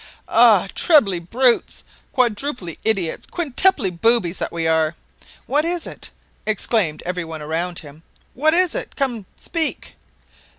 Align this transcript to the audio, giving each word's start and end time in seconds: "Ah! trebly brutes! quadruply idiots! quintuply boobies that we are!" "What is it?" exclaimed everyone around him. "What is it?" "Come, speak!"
"Ah! 0.27 0.67
trebly 0.73 1.19
brutes! 1.19 1.83
quadruply 2.11 2.79
idiots! 2.83 3.27
quintuply 3.27 3.91
boobies 3.91 4.39
that 4.39 4.51
we 4.51 4.65
are!" 4.67 4.95
"What 5.45 5.63
is 5.63 5.85
it?" 5.85 6.09
exclaimed 6.43 7.03
everyone 7.05 7.43
around 7.43 7.77
him. 7.77 8.01
"What 8.33 8.55
is 8.55 8.73
it?" 8.73 8.95
"Come, 8.95 9.27
speak!" 9.35 9.93